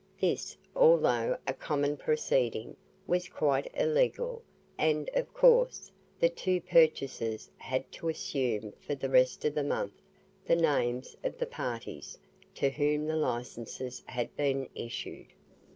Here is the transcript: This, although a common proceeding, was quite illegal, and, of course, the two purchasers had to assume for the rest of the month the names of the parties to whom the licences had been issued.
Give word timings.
This, 0.19 0.57
although 0.75 1.37
a 1.45 1.53
common 1.53 1.95
proceeding, 1.95 2.75
was 3.05 3.29
quite 3.29 3.69
illegal, 3.75 4.41
and, 4.75 5.07
of 5.13 5.31
course, 5.31 5.91
the 6.19 6.27
two 6.27 6.59
purchasers 6.59 7.51
had 7.57 7.91
to 7.91 8.09
assume 8.09 8.73
for 8.79 8.95
the 8.95 9.09
rest 9.11 9.45
of 9.45 9.53
the 9.53 9.63
month 9.63 10.01
the 10.43 10.55
names 10.55 11.15
of 11.23 11.37
the 11.37 11.45
parties 11.45 12.17
to 12.55 12.71
whom 12.71 13.05
the 13.05 13.15
licences 13.15 14.01
had 14.07 14.35
been 14.35 14.67
issued. 14.73 15.27